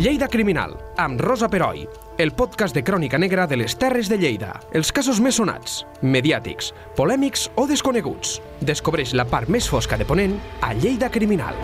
[0.00, 1.82] Lleida Criminal, amb Rosa Peroi,
[2.16, 4.54] el podcast de crònica negra de les Terres de Lleida.
[4.72, 8.38] Els casos més sonats, mediàtics, polèmics o desconeguts.
[8.64, 11.58] Descobreix la part més fosca de Ponent a Lleida Criminal.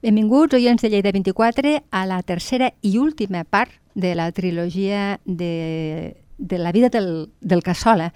[0.00, 6.14] Benvinguts, oients de Lleida 24, a la tercera i última part de la trilogia de,
[6.38, 8.14] de la vida del, del Cassola.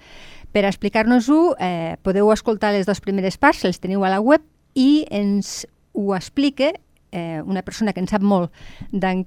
[0.57, 4.41] Per explicar-nos-ho, eh, podeu escoltar les dues primeres parts, les teniu a la web,
[4.73, 6.71] i ens ho explica
[7.13, 8.51] eh, una persona que en sap molt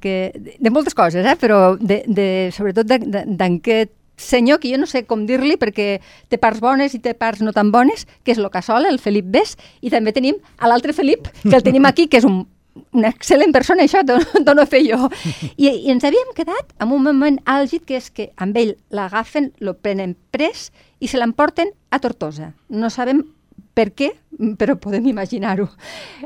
[0.02, 5.04] que, de, moltes coses, eh, però de, de, sobretot d'aquest senyor, que jo no sé
[5.04, 6.00] com dir-li perquè
[6.32, 9.28] té parts bones i té parts no tan bones, que és lo Cassola, el Felip
[9.30, 12.46] Bes, i també tenim a l'altre Felip, que el tenim aquí, que és un,
[12.96, 15.10] una excel·lent persona, això d'on ho fer jo.
[15.54, 19.52] I, I ens havíem quedat amb un moment àlgid, que és que amb ell l'agafen,
[19.60, 22.54] lo prenen pres i se l'emporten a Tortosa.
[22.72, 23.26] No sabem
[23.76, 24.10] per què,
[24.60, 25.68] però podem imaginar-ho.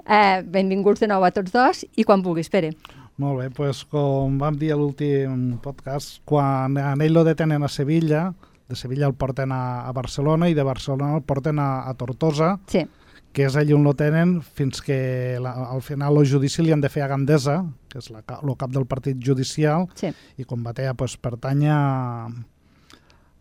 [0.06, 2.72] Eh, benvinguts de nou a tots dos i quan vulguis, Pere.
[3.20, 7.68] Molt bé, doncs com vam dir a l'últim podcast, quan a ell lo detenen a
[7.68, 8.30] Sevilla,
[8.70, 12.54] de Sevilla el porten a, a Barcelona i de Barcelona el porten a, a Tortosa,
[12.70, 12.86] sí.
[13.34, 16.80] que és allà on lo tenen fins que la, al final el judici li han
[16.80, 17.58] de fer a Gandesa,
[17.90, 20.14] que és la, el cap del partit judicial, sí.
[20.38, 21.80] i com Batea pues, pertany a,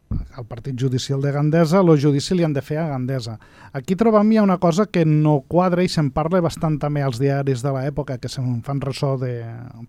[0.10, 3.38] al partit judicial de Gandesa, el judici li han de fer a Gandesa.
[3.74, 7.62] Aquí trobam ja una cosa que no quadra i se'n parla bastant també als diaris
[7.66, 9.34] de l'època, que se'n fan ressò de...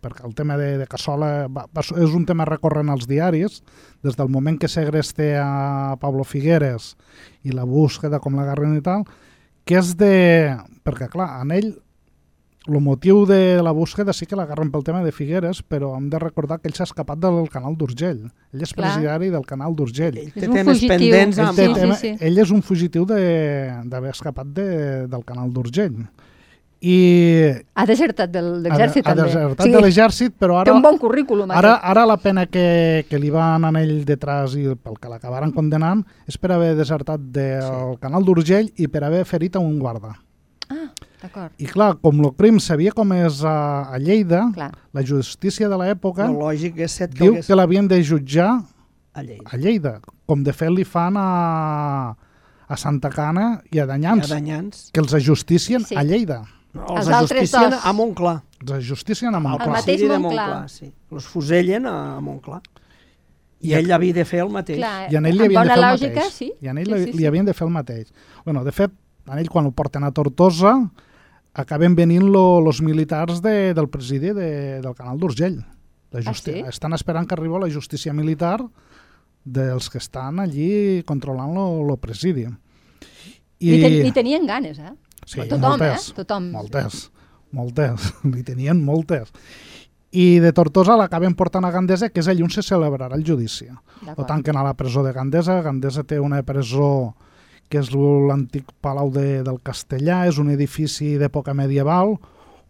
[0.02, 3.60] perquè el tema de, de Cassola va, va, és un tema recorrent als diaris,
[4.04, 6.94] des del moment que segreste a Pablo Figueres
[7.44, 9.06] i la búsqueda com la garren i tal,
[9.64, 10.56] que és de...
[10.84, 11.72] perquè clar, en ell
[12.72, 16.18] el motiu de la búsqueda sí que l'agarren pel tema de Figueres, però hem de
[16.18, 18.30] recordar que ell s'ha escapat del canal d'Urgell.
[18.52, 18.92] Ell és Clar.
[18.94, 20.16] presidari del canal d'Urgell.
[20.18, 20.88] Ell És té un temes fugitiu.
[20.88, 21.56] pendents Ell, amb...
[21.56, 22.14] té Sí, sí, tema, sí.
[22.20, 26.06] ell és un fugitiu de- d'haver escapat de, del canal d'Urgell.
[26.82, 29.26] I Ha desertat del, de ha, l'exèrcit, ha també.
[29.28, 31.50] desertat de l'exèrcit, però Té ara, un bon currículum.
[31.50, 31.84] ara, aquest.
[31.90, 36.06] ara la pena que, que li van anar ell detrás i pel que l'acabaran condenant
[36.26, 37.98] és per haver desertat del Sí.
[38.00, 40.14] canal d'Urgell i per haver ferit a un guarda.
[41.20, 41.52] D'acord.
[41.60, 44.70] I clar, com el crim sabia com és a, a Lleida, Clar.
[44.96, 48.62] la justícia de l'època El lògic és set que diu hagués que l'havien de jutjar
[49.12, 49.44] a Lleida.
[49.44, 49.92] a Lleida,
[50.26, 52.14] com de fet li fan a,
[52.68, 54.90] a Santa Cana i a Danyans, A Danyans.
[54.94, 55.94] que els ajusticien Sí.
[55.96, 56.40] a Lleida.
[56.72, 58.36] Els Els altres ajusticien a Montclar.
[58.62, 59.68] Els ajusticien a Al Montclar.
[59.70, 60.68] mateix presidio de Montclar.
[60.70, 60.92] sí.
[61.10, 62.60] Els fusellen a Montclar.
[63.60, 64.78] I I ell havia de fer el mateix.
[64.78, 66.32] Clar, I en ell li havien de fer el lògica, mateix.
[66.32, 66.52] sí.
[66.62, 67.26] I en ell sí, li, sí, li sí.
[67.26, 68.12] havien de fer el mateix.
[68.44, 68.90] Bueno, de fet,
[69.28, 70.72] en ell quan el porten a Tortosa
[71.52, 75.60] acaben venint lo, los militars de, del presidi de, del canal d'Urgell.
[76.24, 76.58] Ah, sí?
[76.66, 78.58] Estan esperant que arribi la justícia militar
[79.44, 82.48] dels que estan allí controlant lo, lo presidi.
[83.60, 84.94] I, ten, I tenien ganes, eh?
[85.26, 86.14] Sí, Tothom, moltes, eh?
[86.16, 86.50] Tothom.
[86.50, 87.00] Moltes,
[87.52, 88.12] moltes.
[88.34, 89.30] Li tenien moltes.
[90.10, 93.68] I de Tortosa l'acaben portant a Gandesa, que és allà on se celebrarà el judici.
[94.00, 94.26] D'acord.
[94.26, 95.60] tanquen a la presó de Gandesa.
[95.62, 97.14] Gandesa té una presó
[97.70, 102.16] que és l'antic Palau de, del Castellà, és un edifici d'època medieval,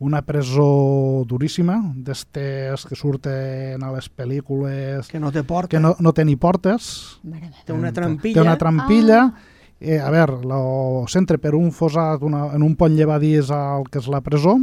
[0.01, 5.69] una presó duríssima, d'estes que surten a les pel·lícules, Que no té porta.
[5.69, 7.21] que no, no té ni portes.
[7.67, 8.35] Té una trampilla.
[8.35, 9.23] Té una trampilla.
[9.25, 9.57] Ah.
[9.81, 13.99] Eh, a veure, lo centre per un fossat una, en un pont llevadís al que
[14.01, 14.59] és la presó,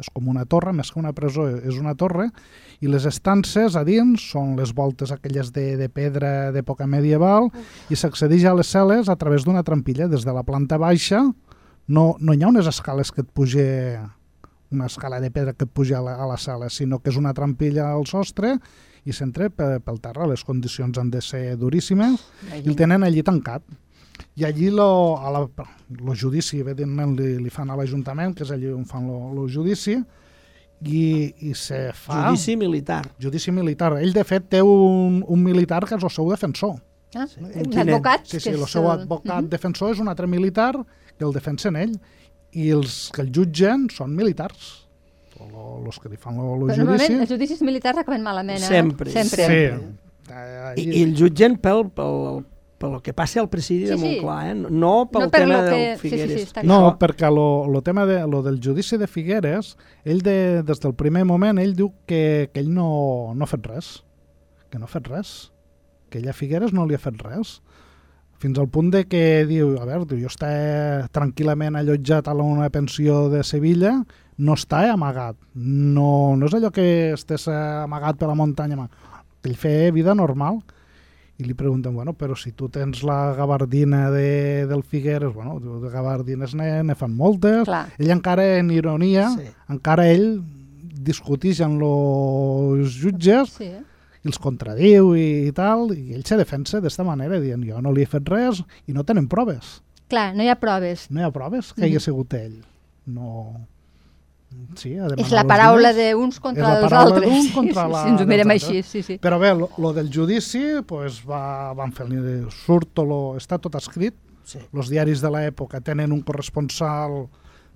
[0.00, 2.28] és com una torre, més que una presó, és una torre,
[2.80, 7.50] i les estances a dins són les voltes aquelles de, de pedra d'època medieval
[7.90, 10.08] i s'accedeix a les cel·les a través d'una trampilla.
[10.10, 11.22] Des de la planta baixa
[11.86, 13.64] no, no hi ha unes escales que et puja
[14.74, 17.16] una escala de pedra que et puja a la, a la sala, sinó que és
[17.20, 18.56] una trampilla al sostre
[19.04, 20.26] i s'entra pe- pel terra.
[20.26, 22.24] Les condicions han de ser duríssimes
[22.64, 23.62] i el tenen allí tancat.
[24.36, 25.40] I allí lo, a la,
[26.00, 29.46] lo judici, evidentment, li, li fan a l'Ajuntament, que és allí on fan lo, lo
[29.48, 29.96] judici,
[30.84, 31.02] i,
[31.48, 32.28] i se fa...
[32.28, 33.04] Judici militar.
[33.22, 33.92] Judici militar.
[34.00, 36.76] Ell, de fet, té un, un militar que és el seu defensor.
[37.14, 37.38] Ah, Sí.
[37.40, 38.24] un advocat.
[38.26, 39.48] Sí, que sí, el seu el- advocat Mhm.
[39.48, 40.74] defensor és un altre militar
[41.16, 41.94] que el defensen ell.
[42.52, 44.88] I els que el jutgen són militars.
[45.40, 46.78] Els que li fan Però judici.
[46.82, 48.66] normalment els judicis militars acaben malament, eh?
[48.66, 49.10] Sempre.
[49.10, 49.46] Sempre.
[49.46, 49.86] Sí.
[50.30, 52.44] Eh, I, I el jutgen pel, pel,
[52.84, 54.04] pel que passi al presidi de Sí, sí.
[54.04, 54.54] Montclar, eh?
[54.54, 56.48] no pel No per tema que- del sí, sí, sí, Figueres.
[56.52, 60.62] està No, Això- perquè lo, lo tema de, lo del judici de Figueres, ell de,
[60.62, 64.04] des del primer moment, ell diu que, que ell no, no ha fet res,
[64.70, 65.50] que no ha fet res,
[66.10, 67.60] que ell a Figueres no li ha fet res,
[68.38, 72.68] fins al punt de que diu, a veure, diu, jo està tranquil·lament allotjat a una
[72.70, 73.94] pensió de Sevilla,
[74.36, 78.88] no està amagat, no, no és allò que estés amagat per la muntanya,
[79.44, 80.60] ell feia vida normal,
[81.38, 85.90] i li pregunten, bueno, però si tu tens la gabardina de, del Figueres, bueno, de
[85.90, 87.88] gabardines ne, ne fan moltes, Clar.
[87.98, 89.48] ell encara en ironia, Sí.
[89.68, 90.40] encara ell
[91.04, 93.66] discuteix amb els jutges Sí.
[94.24, 97.90] i els contradiu i, i tal, i ell se defensa d'esta manera, dient jo no
[97.92, 99.80] li he fet res i no tenen proves.
[100.08, 101.08] Clar, no hi ha proves.
[101.10, 102.60] No hi ha proves que hagi sigut ell.
[103.06, 103.66] No...
[104.74, 107.30] Sí, És la paraula d'uns contra És la els paraula altres.
[107.30, 109.18] d'uns Sí, contra sí, la- si ens ho mirem així, sí, sí.
[109.22, 112.06] Però bé, lo, lo del judici, pues, va, van fer
[112.50, 114.14] surt, tot lo, està tot escrit.
[114.44, 114.58] Sí.
[114.74, 117.28] Els diaris de l'època tenen un corresponsal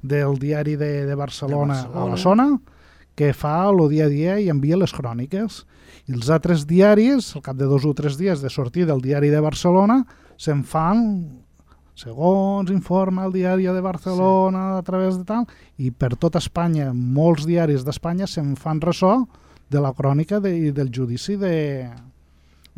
[0.02, 2.10] del diari de, de, Barcelona, De a Barcelona.
[2.10, 2.60] la zona
[3.14, 5.64] que fa el dia a dia i envia les cròniques.
[6.06, 9.28] I els altres diaris, al cap de dos o tres dies de sortir del diari
[9.28, 10.04] de Barcelona,
[10.36, 11.42] se'n fan
[11.98, 14.78] segons informa el diari de Barcelona sí.
[14.78, 15.48] a través de tal,
[15.78, 19.16] i per tot Espanya, molts diaris d'Espanya se'n fan ressò
[19.68, 21.90] de la crònica de, i del judici de,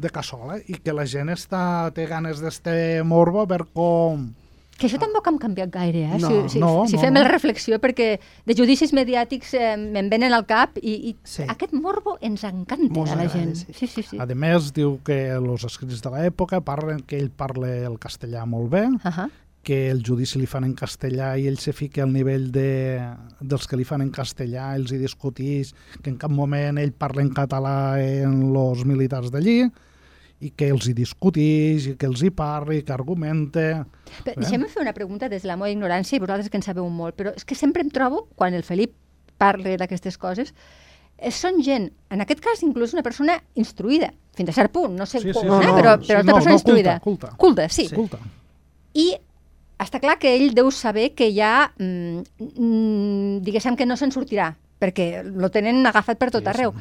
[0.01, 2.75] de Cassola i que la gent està, té ganes d'este
[3.07, 4.31] morbo a veure com...
[4.81, 6.19] Que això tampoc hem canviat gaire, eh?
[6.19, 7.21] No, si si, no, si fem no.
[7.21, 8.15] la reflexió, perquè
[8.49, 11.45] de judicis mediàtics eh, me'n venen al cap i, i Sí.
[11.53, 13.55] aquest morbo ens encanta Mos a la agrada, gent.
[13.61, 13.75] sí.
[13.77, 14.17] Sí, sí, sí.
[14.19, 18.71] A més, diu que els escrits de l'època parlen que ell parla el castellà molt
[18.73, 19.29] bé, Uh -huh.
[19.63, 22.99] que el judici li fan en castellà i ell se fica al nivell de,
[23.41, 27.21] dels que li fan en castellà, ells hi discutís, que en cap moment ell parla
[27.21, 29.71] en català en els militars d'allí,
[30.41, 33.65] i que els hi discutís, i que els hi parli, que argumente...
[34.25, 34.41] Però Eh?
[34.41, 37.15] Deixem-me fer una pregunta des de la meva ignorància, i vosaltres que en sabeu molt,
[37.19, 38.95] però és que sempre em trobo, quan el Felip
[39.39, 40.55] parla d'aquestes coses,
[41.19, 45.07] eh, són gent, en aquest cas inclús una persona instruïda, fins a cert punt, no
[45.07, 45.61] sé Sí, com, sí, eh?
[45.61, 46.95] sí, no, però, sí, però no, una persona no, culta, instruïda.
[47.05, 47.33] culta.
[47.37, 47.85] Culta, sí.
[47.87, 47.93] Sí.
[47.93, 48.19] Escolta,
[48.95, 49.07] I
[49.81, 52.25] està clar que ell deu saber que ja, mm,
[52.57, 56.75] mm, diguéssim que no se'n sortirà, perquè lo tenen agafat per tot Sí, arreu.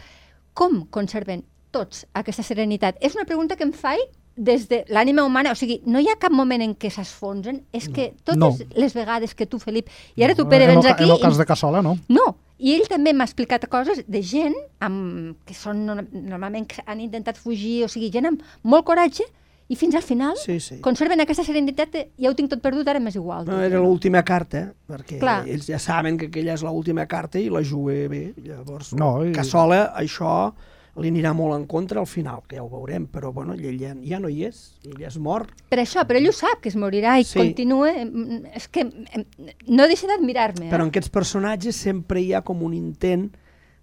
[0.54, 2.98] Com conserven tots aquesta serenitat?
[3.02, 4.00] És una pregunta que em faig
[4.40, 7.90] des de l'ànima humana, o sigui, no hi ha cap moment en què s'esfonsen, és
[7.90, 8.52] que totes No.
[8.76, 11.04] les vegades que tu, Felip, i ara tu, no, Pere, en el vens aquí...
[11.04, 11.98] En el cas de Cassola, no.
[12.08, 12.28] no,
[12.58, 17.02] i ell també m'ha explicat coses de gent amb, que són no- normalment que han
[17.04, 19.28] intentat fugir, o sigui, gent amb molt coratge,
[19.70, 20.80] i fins al final Sí, sí.
[20.82, 23.44] conserven aquesta serenitat de ja ho tinc tot perdut, ara m'és igual.
[23.46, 25.44] No, era l'última carta, perquè Clar.
[25.48, 28.34] ells ja saben que aquella és l'última carta i la juga bé.
[28.42, 30.54] Llavors, No, i- Cassola, això
[31.02, 33.94] li anirà molt en contra al final, que ja ho veurem, però bueno, ell ja,
[34.04, 35.50] ja no hi és, ell ja és mort.
[35.70, 37.40] Per això, però ell ho sap, que es morirà i Sí.
[37.40, 37.92] continua...
[38.54, 38.86] És que
[39.68, 40.68] no deixa d'admirar-me.
[40.68, 40.72] Eh?
[40.72, 43.30] Però en aquests personatges sempre hi ha com un intent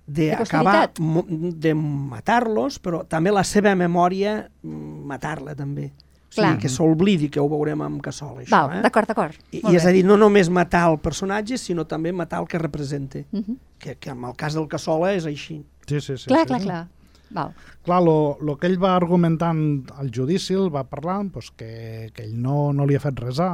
[0.06, 5.88] De d'acabar, mo- de matar-los, però també la seva memòria mm, matar-la també.
[5.90, 6.58] O sigui, Clar.
[6.62, 8.50] que s'oblidi, que ho veurem amb Cassola, això.
[8.52, 8.82] Val, eh?
[8.84, 9.34] d'acord, d'acord.
[9.50, 12.58] I, I és a dir, no només matar el personatge, sinó també matar el que
[12.62, 13.24] representa.
[13.32, 13.56] Mhm.
[13.82, 15.64] Que, que en el cas del Cassola és així.
[15.88, 16.26] Sí, sí, sí.
[16.30, 16.66] Clar, sí, clar, sí.
[16.66, 16.86] clar.
[17.30, 17.52] Val.
[17.84, 22.22] Clar, lo, lo que ell va argumentant al judici, el va parlant, pues, que, que
[22.26, 23.50] ell no, no li ha fet res a,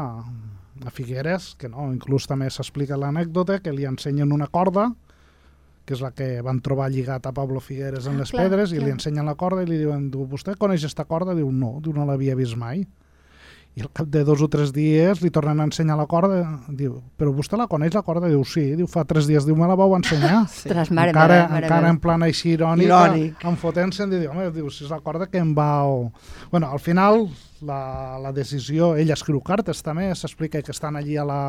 [0.85, 4.91] a Figueres, que no, inclús també s'explica l'anècdota que li ensenyen una corda,
[5.85, 8.71] que és la que van trobar lligat a Pablo Figueres en Ah, les clar, pedres,
[8.73, 8.87] i clar.
[8.87, 11.35] li ensenyen la corda i li diuen, diu, vostè coneix esta corda?
[11.35, 12.85] Diu, no, diu, no l'havia vist mai.
[13.73, 16.99] I al cap de dos o tres dies li tornen a ensenyar la corda, diu,
[17.17, 18.29] però vostè la coneix la corda?
[18.29, 20.43] Diu, sí, diu, fa tres dies, diu, me la vau ensenyar.
[20.49, 21.95] Ostres, mare encara, meva, mare encara meva.
[21.97, 23.47] en plan així irònic, Irònic.
[23.49, 26.11] en fotent-se'n, diu, home, diu, si és la corda que em vau...
[26.51, 27.25] Bueno, al final,
[27.63, 31.41] la, la decisió, ell escriu cartes també, s'explica que estan allí a la,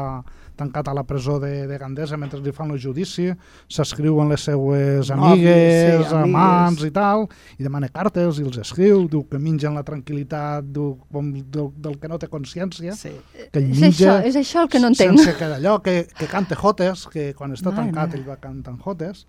[0.56, 3.32] tancat a la presó de, de Gandesa mentre li fan el judici,
[3.68, 6.88] s'escriuen les seues amigues, sí, amants amigues.
[6.88, 7.26] i tal,
[7.58, 11.98] i demana cartes i els escriu, diu que mengen la tranquil·litat diu, com del, del
[12.00, 13.12] que no té consciència, Sí.
[13.52, 15.18] que ell És menja això, és això el que no entenc.
[15.20, 18.20] sense que d'allò, que, que canta jotes, que quan està Mare tancat meva.
[18.22, 19.26] ell va cantant jotes,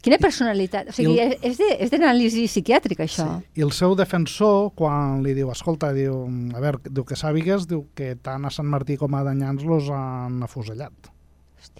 [0.00, 0.88] Quina personalitat.
[0.90, 3.42] O sigui, el- és de- és d'anàlisi psiquiàtrica, això.
[3.58, 6.20] I el seu defensor, quan li diu, escolta, diu,
[6.54, 9.88] a veure, diu que sàpigues, diu que tant a Sant Martí com a Danyans los
[9.90, 10.92] han afusellat.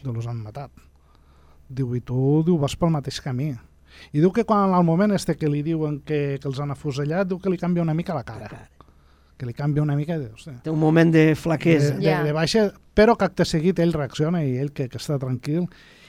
[0.02, 0.70] Diu, los han matat.
[1.68, 3.52] Diu, i tu, diu, vas pel mateix camí.
[4.12, 7.26] I diu que quan al moment este que li diuen que, que els han afusellat,
[7.28, 8.68] diu que li canvia una mica la cara.
[9.38, 10.50] Que li canvia una mica, diu, sí.
[10.64, 11.94] Té un moment de de, flaquesa.
[11.96, 12.22] de, Ja.
[12.24, 15.68] de baixa, però que acte seguit ell reacciona i ell que, que està tranquil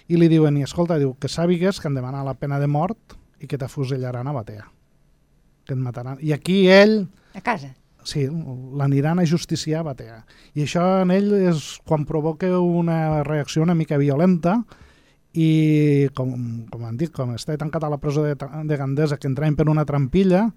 [0.10, 3.16] i li diuen, i escolta, diu, que sàpigues que han demanat la pena de mort
[3.40, 4.68] i que t'afusellaran a Batea
[5.70, 6.18] que et mataran.
[6.26, 7.06] I aquí ell
[7.38, 7.76] A casa.
[8.04, 10.24] sí, l'aniran a justiciar a Batea.
[10.58, 14.64] I això en ell és quan provoca una reacció una mica violenta
[15.38, 16.34] i com,
[16.74, 19.70] com han dit, com està tancat a la presó de, de Gandesa, que entraven per
[19.70, 20.48] una trampilla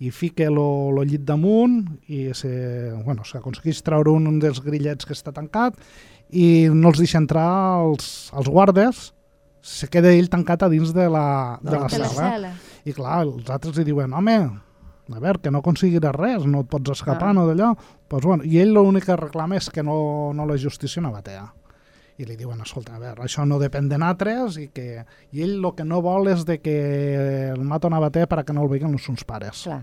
[0.00, 2.50] i fica lo, lo llit damunt i se,
[3.04, 5.76] bueno, s'aconsegueix treure un dels grillets que està tancat
[6.34, 7.46] i no els deixa entrar
[7.86, 9.12] els, els guardes
[9.64, 12.52] se queda ell tancat a dins de la, de la De la cel·la.
[12.84, 14.34] I clar, els altres li diuen, home,
[15.14, 17.32] a veure, que no aconseguiràs res, no et pots escapar, Ah.
[17.32, 17.70] no d'allò.
[18.08, 21.52] Pues, bueno, I ell l'únic que reclama és que no, no la justícia no batea.
[22.16, 25.00] i li diuen, escolta, a veure, això no depèn de nosaltres i, que,
[25.32, 28.44] i ell el que no vol és de que el mato a bater per a
[28.44, 29.64] que no el veuen els seus pares.
[29.64, 29.80] Clar.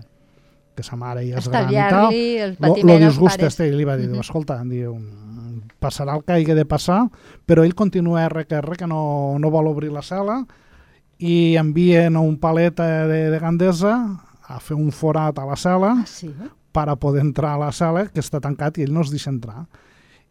[0.74, 2.08] Que sa mare ja és gran i tal.
[2.14, 4.20] El Lo, patiment lo als disgusta este, i li va dir, Mhm.
[4.20, 4.94] escolta, diu,
[5.82, 7.02] passarà el que hagi de passar,
[7.46, 10.44] però ell continua R que no, no vol obrir la cel·la
[11.22, 13.94] i envien un palet eh, de, de Gandesa
[14.48, 16.30] a fer un forat a la cel·la Ah, sí?
[16.72, 19.30] per a poder entrar a la sala, que està tancat i ell no es deixa
[19.30, 19.66] entrar.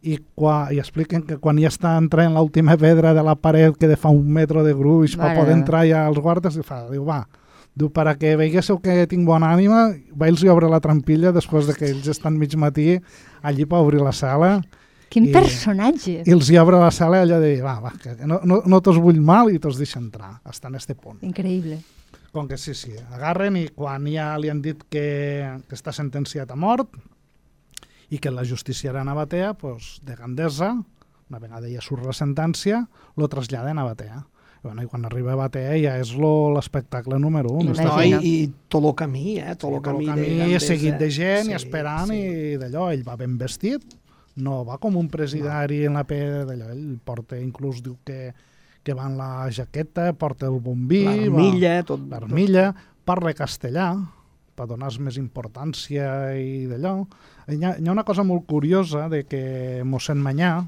[0.02, 3.86] I, qua, i expliquen que quan ja està entrant l'última pedra de la paret que
[3.88, 6.80] de fa un metro de gruix per Mare poder entrar ja als guardes, i fa,
[6.90, 7.20] diu, va,
[7.78, 11.70] diu, per a que veiéssiu que tinc bona ànima, va els obre la trampilla després
[11.70, 12.96] de que ells estan mig matí
[13.46, 14.56] allí per obrir la sala
[15.12, 16.22] Quin I- personatge!
[16.26, 18.62] i els hi obre la sala i allò de dir, va, va, que no, no,
[18.66, 21.20] no t'os vull mal i t'os deixa entrar, està en este punt.
[21.28, 21.82] Increïble.
[22.32, 25.04] Com que sí, sí, agarren i quan ja li han dit que,
[25.68, 26.96] que està sentenciat a mort
[28.10, 30.74] i que la justiciaran a Batea, pues, de Gandesa,
[31.30, 32.86] una vegada ja surt la sentència,
[33.20, 34.22] lo traslladen a Batea.
[34.62, 37.68] I, bueno, i quan arriba a Batea ja és lo- l'espectacle número un.
[37.72, 37.88] Imagina.
[37.88, 38.20] No, Imagina.
[38.22, 39.56] i, i tot el camí, eh?
[39.58, 40.68] Tot el Sí, camí, el camí de Gandesa.
[40.68, 42.20] seguit de gent Sí, i esperant sí.
[42.20, 43.84] i d'allò, ell va ben vestit,
[44.38, 48.32] no va com un presidari en la pedra d'allò, ell porta, inclús diu que,
[48.84, 52.08] que va en la jaqueta, porta el bombí, L'armilla, tot.
[52.10, 52.70] l'armilla,
[53.06, 53.92] parla castellà,
[54.56, 57.00] per donar més importància i d'allò.
[57.50, 60.60] Hi, ha- hi ha una cosa molt curiosa de que mossèn Manyà,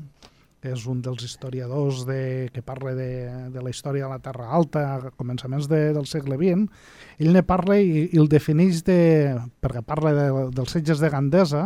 [0.63, 3.09] que és un dels historiadors de, que parla de,
[3.51, 6.69] de la història de la Terra Alta a començaments de, del segle XX,
[7.19, 8.95] ell ne parla i, i el defineix de,
[9.59, 11.65] perquè parla de, dels setges de Gandesa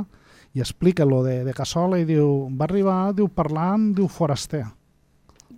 [0.58, 4.64] i explica lo de, de Cassola i diu, va arribar, diu, parlant, diu, foraster.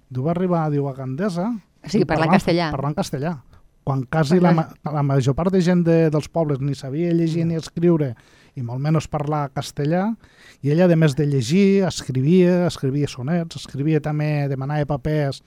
[0.09, 1.45] Diu, va arribar, diu, a Gandesa...
[1.79, 2.67] O sigui, parlant castellà.
[2.73, 3.37] Parlant castellà.
[3.87, 4.51] Quan quasi la,
[4.83, 8.11] la major part de gent de, dels pobles ni sabia llegir ni escriure
[8.59, 10.09] i molt menys parlar castellà,
[10.59, 15.39] i ella, a més de llegir, escrivia, escrivia sonets, escrivia també, demanava papers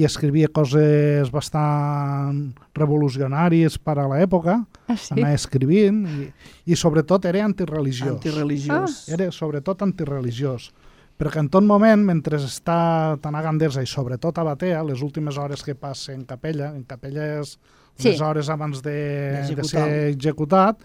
[0.00, 5.12] i escrivia coses bastant revolucionàries per a l'època, Ah, sí?
[5.14, 6.28] anava escrivint, i,
[6.72, 8.16] i sobretot era antireligiós.
[8.16, 8.96] Antireligiós.
[9.06, 9.12] Ah.
[9.18, 10.70] Era sobretot antireligiós.
[11.20, 15.36] Perquè en tot moment, mentre està tan a Gandesa i sobretot a Batea, les últimes
[15.36, 17.58] hores que passa en capella, en capella és
[18.00, 18.14] Sí.
[18.24, 20.78] hores abans de, de ser executat,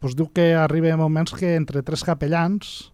[0.00, 2.92] doncs diu que arriba moments que entre tres capellans,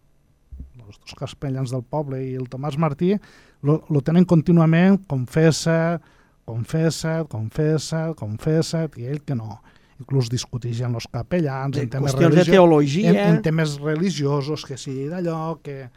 [0.81, 3.19] els dos capellans del poble i el Tomàs Martí,
[3.63, 6.01] lo, lo tenen contínuament, confessa,
[6.49, 9.61] confessa, confessa, confessa, i ell que no.
[9.99, 13.11] Inclús discuteix amb els capellans, De en temes qüestions de religiosos teologia.
[13.11, 15.89] en, en temes religiosos, que sigui d'allò, que...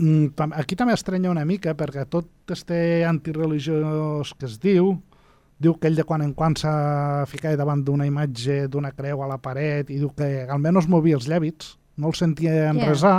[0.00, 4.94] Mm, Aquí també estrenya una mica, perquè tot este antireligiós que es diu,
[5.60, 9.28] diu que ell de quan en quan s'ha ficat davant d'una imatge d'una creu a
[9.28, 12.88] la paret i diu que almenys movia els llàbits, no el sentia en Yeah.
[12.88, 13.18] resar,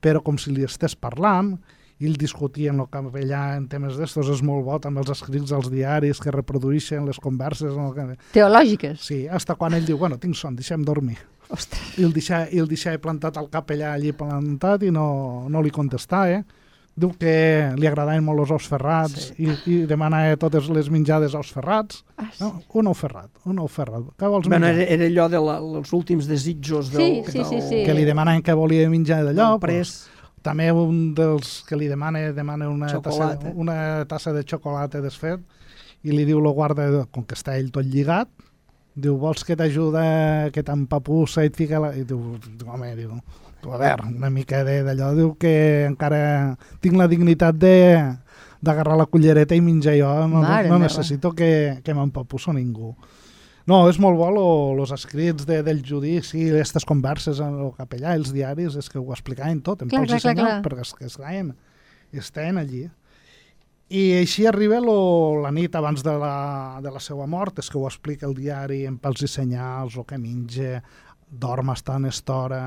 [0.00, 1.58] però com si li estés parlant,
[2.00, 5.50] i ell discutia en el capellà en temes d'estos, és molt bo, també els escrits
[5.52, 7.72] als diaris que reprodueixen les converses.
[7.74, 8.04] El que...
[8.36, 9.00] Teològiques.
[9.02, 11.18] Sí, hasta quan ell diu, bueno, tinc son, deixem dormir.
[11.50, 11.80] Ostres.
[11.98, 15.70] I el deixava, i el deixava plantat al capellà allí plantat i no, no li
[15.74, 16.28] contestava.
[16.38, 16.44] Eh?
[16.98, 17.32] Diu que
[17.78, 19.46] li agradaven molt els ous ferrats Sí.
[19.46, 22.02] i, i demanava totes les menjades ous ferrats.
[22.18, 22.42] Ah, sí.
[22.42, 22.60] No?
[22.74, 24.02] Un ou ferrat, un ou ferrat.
[24.18, 24.82] Què vols Bueno, menjar?
[24.86, 27.24] era, era allò dels últims desitjos del...
[27.24, 27.82] Sí, sí, sí, sí.
[27.86, 29.52] Que li demanen que volia menjar d'allò.
[29.54, 29.94] del pres.
[30.42, 33.78] També un dels que li demana, demana una, tassa, una
[34.08, 35.40] tassa de xocolata desfet
[36.06, 38.30] i li diu lo guarda, com que està ell tot lligat,
[38.98, 41.92] diu, vols que t'ajuda, que t'empapussa i et fica la...
[41.98, 43.18] I diu, home, diu,
[43.62, 45.52] tu, a veure, una mica d'allò, diu que
[45.88, 47.76] encara tinc la dignitat de
[48.58, 50.88] d'agarrar la cullereta i menjar jo, no, no, Mare no meva.
[50.88, 52.96] necessito que, que m'empapusso ningú.
[53.68, 54.28] No, és molt bo
[54.76, 59.10] los escrits de, del judici, aquestes converses en el capellà, els diaris, és que ho
[59.12, 60.62] explicaven tot, en Clar, pols i clar, clar, senyal, clar.
[60.64, 61.50] perquè és que estaven,
[62.22, 62.86] estaven allí.
[63.88, 64.96] I així arriba lo,
[65.42, 66.32] la nit abans de la,
[66.84, 70.08] de la seva mort, és que ho explica el diari en pels i senyals, el
[70.08, 70.80] que menja,
[71.28, 72.62] dorm està en estora,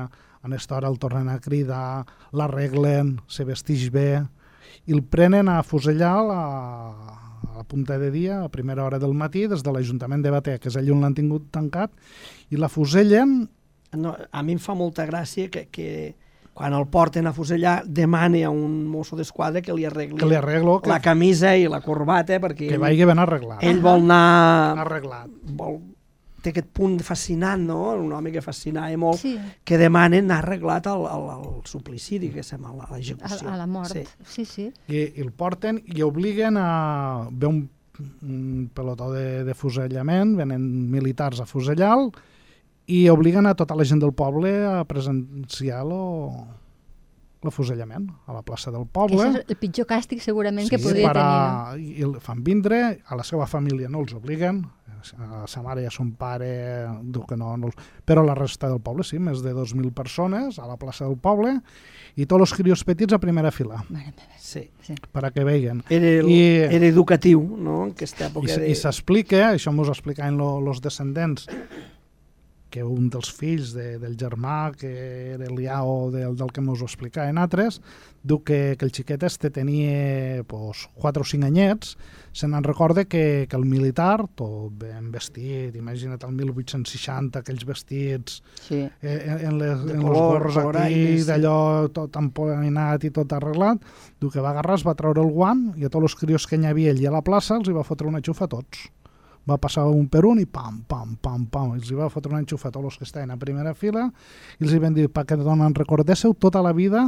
[0.46, 2.04] en estora el tornen a cridar,
[2.34, 4.22] l'arreglen, se vestix bé,
[4.86, 6.42] i el prenen a fusellar la,
[7.52, 10.58] a la punta de dia, a primera hora del matí, des de l'Ajuntament de Batea,
[10.58, 11.92] que és allà on l'han tingut tancat,
[12.50, 13.42] i la fusellen
[13.92, 16.14] No, a mi em fa molta gràcia que, que
[16.56, 20.36] quan el porten a fusellar demane a un mosso d'esquadra que li arregli que li
[20.36, 23.60] arreglo, que, la camisa i la corbata perquè que ell, vagi ben arreglat.
[23.64, 24.80] ell vol anar...
[24.86, 25.28] arreglat.
[25.60, 25.76] Vol,
[26.42, 27.92] té aquest punt fascinant, no?
[27.94, 32.64] Un home que fascinava molt, Sí, que demanen anar arreglat al, al, al suplici, diguéssim,
[32.66, 33.48] a a, l'execució.
[33.48, 33.92] a la mort.
[33.94, 34.02] Sí.
[34.26, 34.66] Sí, sí.
[34.88, 37.28] I, i el porten i obliguen a...
[37.30, 37.62] Ve un,
[38.22, 41.96] un pelotó de, de fusellament, venen militars a fusellar
[42.90, 46.00] i obliguen a tota la gent del poble a presenciar lo,
[47.42, 49.18] l'afusellament a la plaça del poble.
[49.22, 51.26] és el pitjor càstig segurament que Sí, podria per tenir.
[51.26, 54.64] a- I i el fan vindre, a la seva família no els obliguen,
[55.18, 57.70] a sa mare i a son pare diu que no, no
[58.06, 61.56] però la resta del poble sí, més de 2.000 persones a la plaça del poble
[62.16, 63.82] i tots els crios petits a primera fila.
[64.38, 64.66] Sí.
[64.82, 64.94] Sí.
[65.12, 65.82] per a que veguen.
[65.88, 68.68] Era, el, I- era educatiu, no?, en aquesta I, època s- de...
[68.68, 71.46] i s'explica, això mos explicaven els descendents,
[72.72, 74.88] que un dels fills de, del germà, que
[75.34, 77.82] era el Liao del, del que mos ho explicaven altres,
[78.24, 81.96] diu que, que el xiquet este tenia pues, 4 o 5 anyets,
[82.32, 88.40] se n'en recorda que, que el militar, tot ben vestit, imagina't el 1860, aquells vestits,
[88.62, 88.80] Sí.
[89.02, 91.56] eh, en, les, De en color, els gorros aquí, d'allò
[91.92, 93.84] tot empoinat i tot arreglat,
[94.22, 96.56] diu que va agarrar, es va treure el guant i a tots els crios que
[96.56, 98.86] hi havia allà a la plaça els hi va fotre una xufa a tots.
[99.48, 101.74] Va passar un per un i pam, pam, pam, pam.
[101.74, 104.06] Els hi va fotre una xufa a tots els que estaven a primera fila
[104.58, 107.02] i els hi van dir perquè donen recordéssiu tota la vida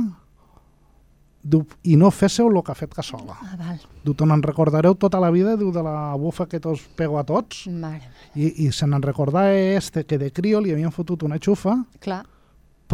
[1.44, 3.36] diu, i no féssiu el que ha fet Cassola.
[3.38, 3.80] Ah, val.
[4.04, 7.24] Diu, te n'en recordareu tota la vida diu, de la bufa que tots pego a
[7.28, 8.10] tots Mare.
[8.34, 12.24] i, i se n'en recordava este que de crio li havien fotut una xufa Clar.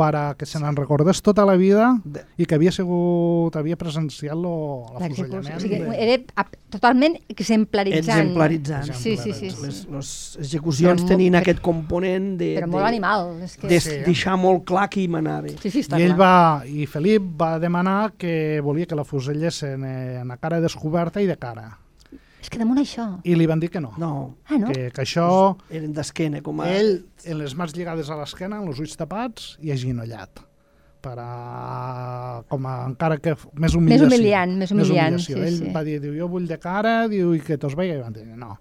[0.00, 3.76] Per a que se n'en recordés tota la vida De- i que havia sigut, havia
[3.76, 5.56] presenciat lo, l'afusellament.
[5.58, 8.16] O sigui, de- era totalment exemplaritzant.
[8.22, 8.92] Exemplaritzant.
[8.94, 9.50] Sí, sí, sí.
[9.50, 9.66] sí.
[9.66, 13.26] Les, les execucions Però molt- tenien però- aquest component de, Però de, molt animal.
[13.44, 13.68] És que...
[13.68, 13.98] de Sí.
[14.06, 15.48] deixar molt clar qui hi manava.
[15.60, 16.60] Sí, sí, està I ell clar.
[16.62, 21.20] va, i Felip va demanar que volia que la fusellessin eh, en a cara descoberta
[21.20, 21.76] i de cara.
[22.40, 23.06] És que damunt això...
[23.28, 24.70] I li van dir que no, No, Ah, no?
[24.72, 25.26] que, que això,
[25.70, 26.68] eren d'esquena, com a...
[26.72, 26.94] ell,
[27.28, 30.40] en les mans lligades a l'esquena, amb els ulls tapats i aginollat
[31.00, 34.06] per a, com a, encara que més humiliació.
[34.08, 35.70] humiliant, més humiliant, sí, Ell sí.
[35.72, 38.26] va dir, diu, jo vull de cara, diu, i que tots veia, i van dir,
[38.36, 38.56] no.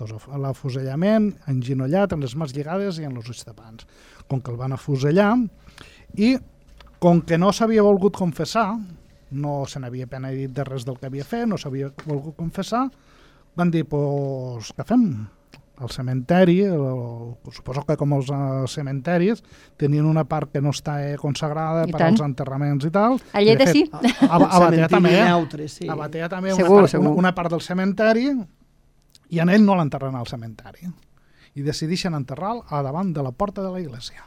[0.00, 3.84] A l'afusellament, enginollat, amb les mans lligades i amb els ulls tapats.
[4.28, 5.34] Com que el van afusellar,
[6.16, 6.34] i
[7.00, 8.70] com que no s'havia volgut confessar,
[9.30, 12.86] no se n'havia penedit de res del que havia fet, no s'havia volgut confessar,
[13.60, 15.04] van dir, pues, què fem?
[15.80, 19.38] Al cementeri, el, suposo que com els uh, cementeris,
[19.80, 22.18] tenien una part que no està eh, consagrada I per tant.
[22.18, 23.16] als enterraments i tal.
[23.32, 23.86] A Lleida sí.
[23.96, 25.22] A, a, a Batea també, eh?
[25.24, 25.88] neutre, sí.
[25.88, 27.14] A Batea també Segur, una, part, segur.
[27.22, 28.26] una, part del cementeri
[29.30, 30.90] i en ell no l'enterren al cementeri.
[31.56, 34.26] I decideixen enterrar-lo a davant de la porta de la iglesia.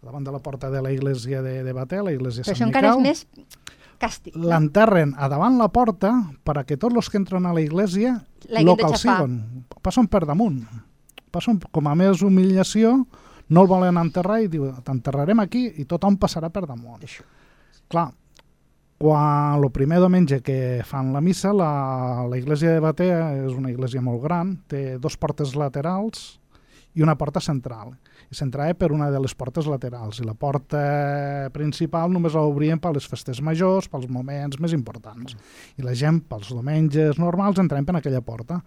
[0.00, 2.64] A davant de la porta de la iglesia de, de Batea, la iglesia Però això
[2.64, 3.12] Sant encara és Miquel.
[3.12, 3.65] més
[4.00, 4.36] càstig.
[4.36, 6.12] L'enterren a davant la porta
[6.44, 8.16] per a que tots els que entren a la iglesia
[8.62, 9.64] lo calciguen.
[9.82, 10.62] Passen per damunt.
[11.32, 12.96] Passen com a més humiliació,
[13.48, 17.02] no el volen enterrar i diu, t'enterrarem aquí i tothom passarà per damunt.
[17.04, 17.26] Això.
[17.92, 18.08] Clar,
[18.98, 23.70] quan el primer diumenge que fan la missa, la, la iglesia de Batea és una
[23.70, 26.38] iglesia molt gran, té dos portes laterals
[26.96, 27.92] i una porta central.
[28.34, 30.80] S'entrava per una de les portes laterals i la porta
[31.54, 35.36] principal només la obrien per les festes majors, pels moments més importants.
[35.78, 38.60] I la gent, pels diumenges normals, entrem per aquella porta.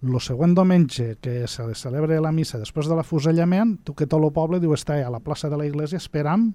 [0.00, 4.30] El següent diumenge que se celebra la missa després de l'afusellament, tu que tot el
[4.32, 6.52] poble diu estar a la plaça de la iglesia esperant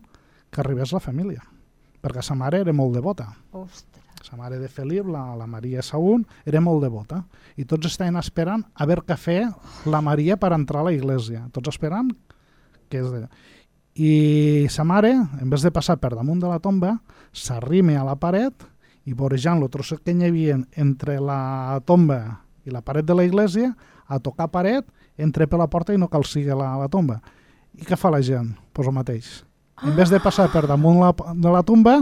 [0.49, 1.43] que arribés la família,
[2.01, 3.27] perquè sa mare era molt devota.
[3.51, 4.04] Ostres.
[4.25, 7.19] Sa mare de Felip, la, la Maria Saúl, era molt devota.
[7.61, 9.41] I tots estaven esperant a veure què fer
[9.85, 11.43] la Maria per entrar a la iglesia.
[11.53, 12.09] Tots esperant
[12.89, 13.27] que és de...
[13.95, 16.95] I sa mare, en vez de passar per damunt de la tomba,
[17.31, 18.65] s'arrime a la paret
[19.05, 23.23] i vorejant el trosset que hi havia entre la tomba i la paret de la
[23.23, 23.75] iglesia,
[24.09, 24.89] a tocar paret,
[25.21, 27.19] entra per la porta i no cal sigui la, la tomba.
[27.77, 28.55] I què fa la gent?
[28.73, 29.29] Pues el mateix.
[29.85, 31.99] En vez de passar per damunt la, de la tomba,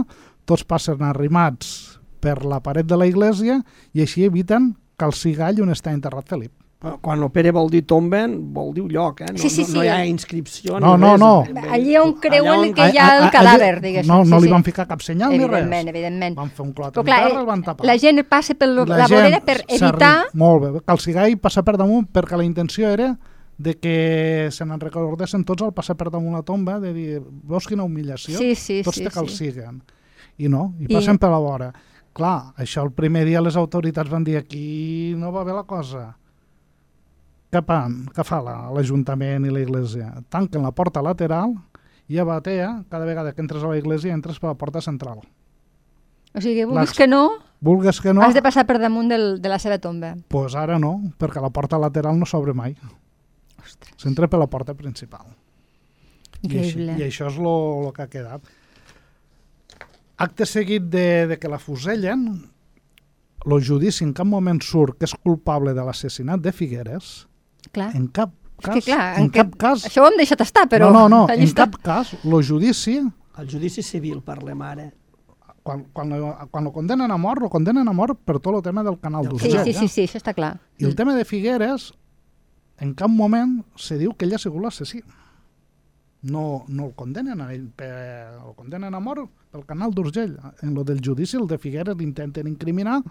[0.48, 3.60] tots passen arrimats per la paret de la iglesia
[3.92, 6.52] i així eviten que el cigall on està enterrat Felip.
[6.84, 9.30] Però Quan el Pere vol dir tomben, vol dir lloc, eh?
[9.32, 9.86] No, Sí, sí, no, no sí.
[9.86, 11.20] hi ha inscripció No, ni no, res.
[11.20, 11.30] no.
[11.54, 14.10] Ben- Allí on creuen allà on- que hi ha el cadàver, diguéssim.
[14.10, 14.52] No, no sí, li sí.
[14.52, 15.94] van ficar cap senyal ni Evidentment, res.
[15.94, 16.36] evidentment.
[16.36, 17.86] Van fer un clot Però en clar, terra, el van tapar.
[17.86, 20.12] la gent passa per la, la gent vorera per evitar...
[20.34, 23.14] Molt bé, que el cigall passa per damunt perquè la intenció era
[23.56, 27.66] de que se n'en recordessin tots al passar per damunt la tomba, de dir, veus
[27.66, 28.36] quina humiliació?
[28.36, 29.14] Sí, sí, tots sí, te sí.
[29.14, 29.82] calciguen.
[30.36, 31.72] I no, i I- passen per la vora.
[32.14, 36.12] Clar, això el primer dia les autoritats van dir aquí no va bé la cosa.
[37.54, 38.06] Fan?
[38.10, 40.08] Què fa la- l'Ajuntament i la Iglesia?
[40.28, 41.52] Tanquen la porta lateral
[42.08, 45.20] i a Batea, cada vegada que entres a la Iglesia, entres per la porta central.
[46.34, 49.40] O sigui, vulguis L'ax- que no, Vulgues que no, has de passar per damunt del,
[49.40, 50.16] de la seva tomba.
[50.28, 52.74] pues ara no, perquè la porta lateral no s'obre mai.
[53.96, 55.24] S'entra per la porta principal.
[56.42, 56.98] I, així, increïble.
[56.98, 58.42] I això és el que ha quedat.
[60.16, 62.50] Acte seguit de, de que la fusellen,
[63.44, 67.26] el judici en cap moment surt que és culpable de l'assassinat de Figueres,
[67.74, 67.90] Clar.
[67.96, 70.68] en cap És cas, que clar, en que- cap cas, Això ho hem deixat estar,
[70.70, 70.92] però...
[70.92, 71.64] no, no, no, en està.
[71.66, 73.00] cap cas, el judici
[73.36, 74.92] El judici civil, parlem ara.
[75.64, 78.62] Quan, quan, lo- quan lo condenen a mort, lo condenen a mort per tot el
[78.62, 79.64] tema del canal Sí, Sí, d'Urgell.
[79.64, 79.74] sí, eh?
[79.80, 80.60] sí, sí, això està clar.
[80.78, 81.92] I el tema de Figueres,
[82.78, 85.02] en cap moment se diu que ell ha sigut l'assassí.
[86.24, 87.90] No, no el condenen a ell, per,
[88.40, 90.38] el condenen a mort pel canal d'Urgell.
[90.64, 93.02] En lo del judici, el de Figueres l'intenten incriminar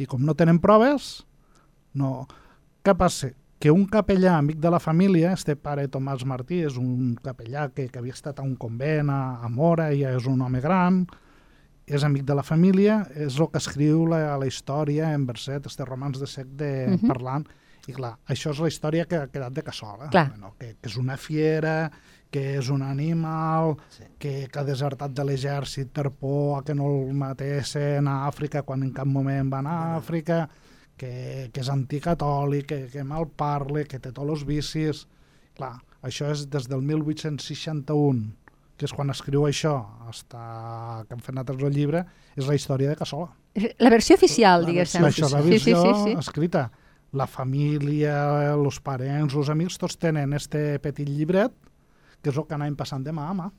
[0.00, 1.24] i com no tenen proves,
[1.94, 2.26] no...
[2.84, 3.28] Què passa?
[3.60, 7.90] Que un capellà amic de la família, este pare Tomàs Martí, és un capellà que,
[7.92, 11.02] que havia estat a un convent a, a Mora, ja és un home gran,
[11.84, 15.84] és amic de la família, és el que escriu la, la història en verset, este
[15.84, 17.00] romans de sec de, uh Mhm.
[17.02, 17.08] -huh.
[17.12, 17.44] parlant,
[17.86, 20.38] i clar, això és la història que ha quedat de Cassola, Clar.
[20.38, 20.54] no?
[20.58, 21.90] que, que és una fiera,
[22.30, 24.04] que és un animal, Sí.
[24.18, 28.62] que, que ha desertat de l'exèrcit per por a que no el matessin a Àfrica
[28.62, 30.48] quan en cap moment van a Àfrica,
[30.96, 35.06] que, que és anticatòlic, que, que mal parla, que té tots els vicis...
[35.56, 35.74] Clar,
[36.06, 38.30] això és des del 1861,
[38.78, 39.74] que és quan escriu això,
[40.08, 42.04] hasta que han fet nosaltres el llibre,
[42.36, 43.32] és la història de Cassola.
[43.82, 45.02] La versió oficial, diguéssim.
[45.02, 46.16] versió Això és la Sí, sí, versió sí, sí.
[46.20, 46.70] escrita.
[47.12, 48.14] La família,
[48.54, 51.52] els parents, els amics, tots tenen este petit llibret,
[52.22, 53.50] que és el que anàvem passant de mà a mà.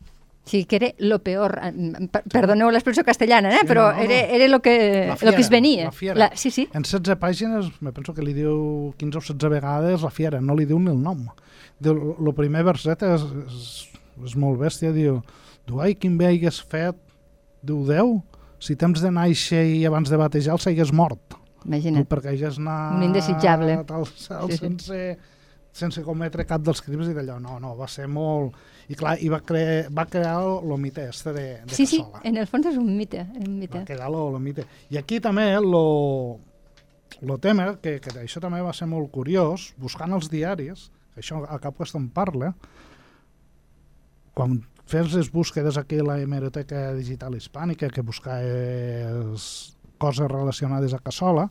[0.44, 1.60] Sí, que era lo peor.
[1.62, 3.60] eh, per- Perdoneu l'expressió castellana, eh?
[3.62, 5.84] Sí, però no, no, era, era lo que, La lo que es fiera, venia.
[5.86, 6.32] la fiera.
[6.34, 6.68] sí, sí.
[6.74, 10.56] En 16 pàgines, me penso que li diu 15 o 16 vegades la fiera, no
[10.56, 11.28] li diu ni el nom.
[11.80, 13.88] Diu, el primer verset és, és,
[14.26, 15.22] és molt bèstia, diu,
[15.68, 16.96] diu, ai, quin bé hagués fet,
[17.62, 18.24] diu, Déu,
[18.60, 21.22] si temps de néixer i abans de batejar el s'hagués mort.
[21.30, 22.08] Diu, Imagina't.
[22.10, 23.74] perquè hagués anat Un indesitjable.
[23.88, 24.58] al cel Sí, sí.
[24.58, 25.18] sense,
[25.72, 27.40] sense cometre cap dels crims i d'allò.
[27.40, 28.56] No, no, va ser molt...
[28.92, 29.88] I clar, i va, cre...
[29.88, 32.22] va crear el mite este de, de Sí, sí, Cassola.
[32.28, 33.22] en el fons és un mite.
[33.40, 33.86] Un mite.
[33.96, 34.66] Va lo, lo mite.
[34.92, 36.40] I aquí també lo,
[37.22, 41.40] lo tema, que, que això també va ser molt curiós, buscant els diaris, que això
[41.48, 42.52] a cap qüestió en parla,
[44.36, 44.60] quan
[44.92, 51.48] fes les búsquedes aquí a la hemeroteca digital hispànica, que buscaves coses relacionades a Cassola,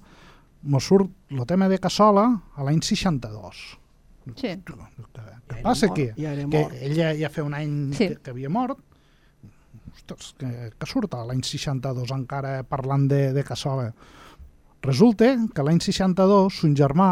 [0.63, 3.79] mos surt el tema de Cassola a l'any 62.
[4.37, 4.55] Sí.
[4.67, 6.07] Què era passa mort, aquí?
[6.23, 6.75] ja que mort.
[6.81, 8.09] ell ja, ja feia un any Sí.
[8.09, 8.79] que, que havia mort.
[9.95, 13.91] Ostres, que, que surt l'any 62 encara parlant de, de Cassola.
[14.83, 17.11] Resulta que l'any 62 son germà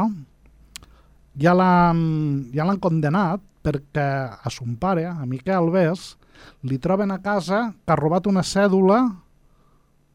[1.39, 4.07] ja l'han ja l'han condenat perquè
[4.43, 6.17] a son pare, a Miquel Alves,
[6.63, 9.03] li troben a casa que ha robat una cèdula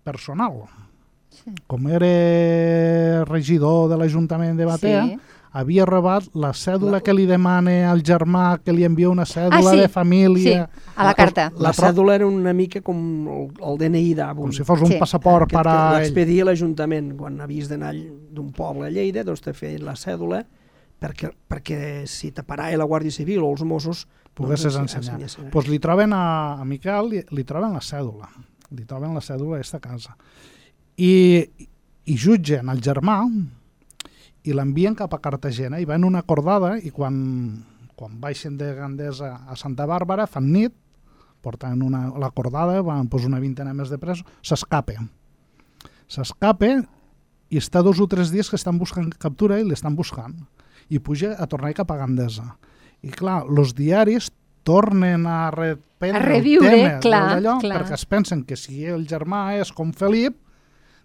[0.04, 0.64] personal.
[1.34, 1.52] Sí.
[1.68, 5.20] Com era regidor de l'Ajuntament de Batea, Sí.
[5.54, 9.76] Havia robat la cèdula que li demana al germà que li envia una cèdula Ah,
[9.76, 9.80] sí.
[9.84, 10.64] de família.
[10.74, 11.52] Sí, a la carta.
[11.56, 12.98] La, La tro- cèdula era una mica com
[13.30, 14.48] el, el DNI d'Avon.
[14.50, 14.98] Com si fos un Sí.
[15.00, 16.02] passaport que, per que a ell.
[16.02, 20.44] l'expedia l'Ajuntament quan havies d'anar d'un poble a Lleida, doncs te feien la cèdula
[21.00, 25.20] perquè, perquè si te parava la Guàrdia Civil o els Mossos poguessis doncs, ensenyar.
[25.22, 25.52] ensenyessin.
[25.52, 28.30] Pues li troben a, a Miquel, li, li troben la cèdula.
[28.72, 30.16] Li troben la cèdula a aquesta casa.
[30.98, 31.46] I,
[32.06, 33.20] i jutgen el germà
[34.44, 37.16] i l'envien cap a Cartagena i van una acordada i quan,
[37.96, 40.74] quan baixen de Gandesa a Santa Bàrbara fan nit,
[41.44, 44.96] porten una, l'acordada, van pues, una vintena més de presos, s'escapa.
[46.08, 46.70] S'escapa
[47.54, 50.36] i està dos o tres dies que estan buscant captura i l'estan buscant.
[50.90, 52.48] I puja a tornar cap a Gandesa.
[53.04, 54.30] I clar, els diaris
[54.64, 57.82] tornen a reprendre A reviure, el tema clar, d'allò clar.
[57.82, 60.38] perquè es pensen que si el germà és com Felip,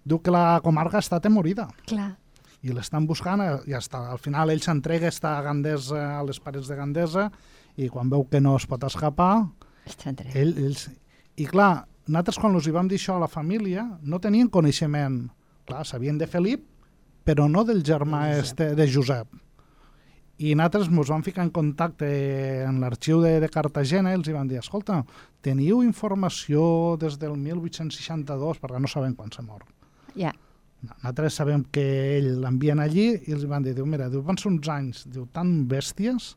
[0.06, 2.12] diu que la comarca està temorida Clar.
[2.66, 6.40] I l'estan buscant eh, i hasta, al final ell s'entrega està a Gandesa, a les
[6.42, 7.28] parets de Gandesa
[7.78, 9.32] i quan veu que no es pot escapar
[9.86, 10.88] Està ell, ells...
[11.38, 15.28] i clar, nosaltres quan els hi vam dir això a la família no tenien coneixement.
[15.68, 16.66] Clar, sabien de Felip
[17.28, 18.44] però no del germà De Josep.
[18.44, 19.28] este, de Josep.
[20.38, 22.08] I nosaltres ens vam ficar en contacte
[22.64, 25.02] en l'arxiu de, de Cartagena i els hi vam dir, escolta,
[25.44, 29.66] teniu informació des del 1862 perquè no sabem quan s'ha mort.
[30.16, 30.32] Ja.
[30.82, 31.82] Nosaltres sabem que
[32.18, 35.26] ell l'envien allí i els van dir, diu, mira, diu, van ser uns anys diu,
[35.34, 36.36] tan bèsties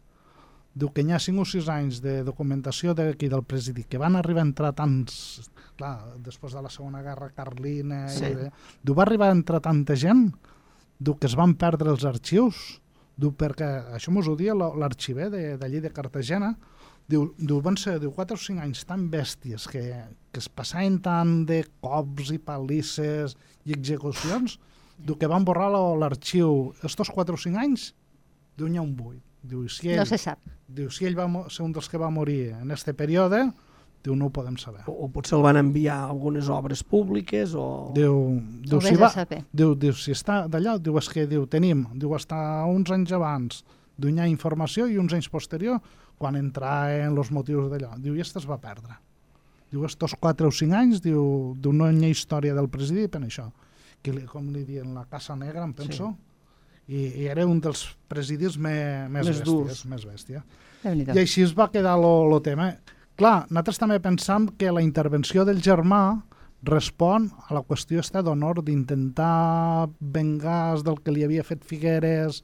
[0.74, 4.16] diu que hi ha 5 o 6 anys de documentació d'aquí del presidi, que van
[4.16, 8.26] arribar a entrar tants, clar, després de la Segona Guerra Carlina, Sí.
[8.26, 8.52] i, de-
[8.82, 10.30] diu, va arribar a entrar tanta gent,
[10.98, 12.80] diu que es van perdre els arxius,
[13.18, 16.56] diu, perquè això mos ho dia la- l'arxiver de- d'allí de Cartagena,
[17.12, 19.84] diu, diu, van ser diu, 4 o 5 anys tan bèsties que,
[20.32, 23.36] que es passaven tant de cops i palisses
[23.68, 24.58] i execucions,
[25.02, 27.92] diu que van borrar la- l'arxiu estos 4 o 5 anys,
[28.58, 29.22] diu, n'hi ha un buit.
[29.42, 30.38] Diu, si ell, No se sap.
[30.70, 33.40] diu, si ell va ser un dels que va morir en este període,
[34.04, 34.84] diu, no ho podem saber.
[34.88, 37.92] O, o potser el van enviar a algunes obres públiques o...
[37.96, 39.10] Diu, diu, Ho si va,
[39.52, 42.38] diu, diu, si està d'allà, diu, és que diu, tenim, diu, està
[42.70, 43.64] uns anys abans,
[44.02, 45.82] ha informació i uns anys posterior,
[46.22, 47.96] quan entraven els motius d'allò.
[48.02, 48.98] Diu, i este es va perdre.
[49.72, 51.22] Diu, estos 4 o 5 anys, diu,
[51.58, 53.48] diu no hi ha història del presidit per això.
[54.02, 56.12] Que, li, com li diuen, la Casa Negra, em penso.
[56.12, 56.28] Sí.
[56.92, 58.74] I, I era un dels presidis me,
[59.08, 59.86] més, Més bèsties, durs.
[59.88, 60.42] més bèstia.
[60.84, 62.72] I així es va quedar el tema.
[63.16, 66.24] Clar, nosaltres també pensam que la intervenció del germà
[66.66, 72.42] respon a la qüestió esta d'honor d'intentar vengar del que li havia fet Figueres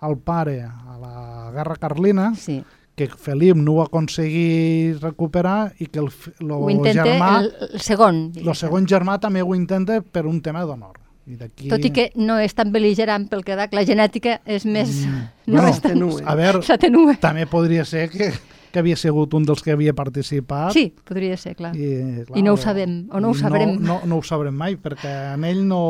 [0.00, 2.62] al pare a la Guerra Carlina, Sí.
[3.08, 6.10] Que Felip no ho aconseguí recuperar i que el,
[6.44, 8.26] lo Ho germà, el, el segon.
[8.36, 10.98] el segon germà també ho intenta per un tema d'honor.
[11.30, 11.36] I.
[11.70, 15.04] Tot i que no és tan bel·ligerant pel que la genètica és més...
[15.06, 16.02] Mm, no bueno, és tan...
[16.26, 18.32] A veure, també podria ser que,
[18.72, 21.72] que havia sigut un dels que havia participat Sí, podria ser, clar.
[21.76, 23.76] I, clar, I no ho sabem, o no ho sabrem.
[23.78, 25.84] No, no, no ho sabrem mai, perquè en ell no,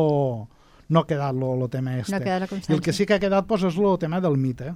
[0.90, 2.12] no ha quedat el tema este.
[2.12, 4.20] No ha quedat la I el que sí que ha quedat pues, és el tema
[4.20, 4.74] del mite.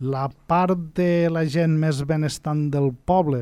[0.00, 3.40] La part de la gent més benestant del poble,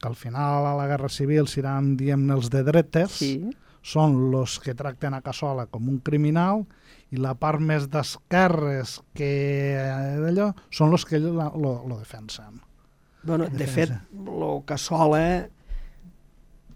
[0.00, 3.50] que al final a la Guerra Civil seran, diem els de dretes, Sí.
[3.82, 6.64] són els que tracten a Cassola com un criminal
[7.10, 9.28] i la part més d'esquerres que
[9.76, 12.60] eh, d'allò són els que lo, lo, defensen.
[13.22, 15.48] Bueno, de fet, el Cassola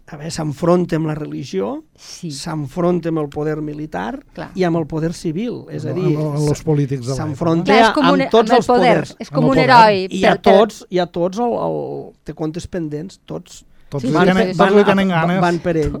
[0.05, 4.51] a veure, s'enfronta amb la religió, Sí, s'enfronta amb el poder militar Clar.
[4.55, 5.63] i amb el poder civil.
[5.71, 7.23] És a dir, Amb- amb els polítics de l'època.
[7.23, 9.15] s'enfronta amb tots amb el els poder, poders.
[9.19, 9.69] és com un poder.
[9.69, 10.07] heroi.
[10.11, 13.63] I a tots, i a tots el, el, té comptes pendents, tots
[13.93, 14.57] Tots Sí, li sí, sí, sí.
[14.57, 15.39] tots li tenen ganes.
[15.39, 15.91] van per ell.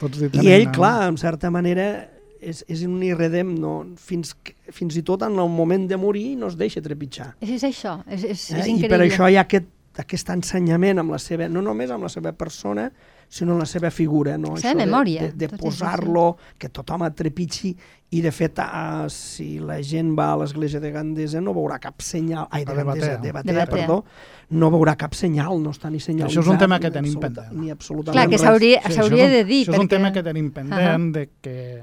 [0.00, 0.76] Tots li I ell, ganes.
[0.76, 3.86] clar, en certa manera, és, és un irredem, no?
[3.96, 7.36] fins, que- fins i tot en el moment de morir no es deixa trepitjar.
[7.40, 8.58] És, és això, és, és, Eh?
[8.58, 8.88] és I increïble.
[8.88, 9.66] per això hi ha aquest,
[9.96, 12.90] aquest ensenyament amb la seva, no només amb la seva persona,
[13.28, 14.36] sinó amb la seva figura.
[14.38, 14.54] No?
[14.54, 17.76] La seva Això de- memòria, De, de, és posar-lo, que tothom et trepitgi,
[18.10, 22.00] i de fet, uh, si la gent va a l'església de Gandesa no veurà cap
[22.00, 23.16] senyal, ai, de, A de Gandesa, Batea.
[23.20, 24.04] de De Batea, perdó,
[24.50, 26.36] no veurà cap senyal, no està ni senyalitzat.
[26.38, 27.62] Això és un tema que ni tenim absoluta- pendent.
[27.64, 29.62] Ni absolutament Clar, que s'hauria Sí, s'hauria això és un- de dir.
[29.66, 29.88] Això és un perquè...
[29.96, 31.82] tema que tenim pendent, de que